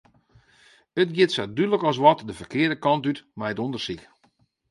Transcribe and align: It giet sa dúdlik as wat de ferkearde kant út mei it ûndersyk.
It 1.01 1.09
giet 1.15 1.31
sa 1.33 1.43
dúdlik 1.55 1.83
as 1.89 2.01
wat 2.03 2.19
de 2.27 2.33
ferkearde 2.39 2.77
kant 2.83 3.07
út 3.11 3.19
mei 3.37 3.51
it 3.53 3.61
ûndersyk. 3.65 4.01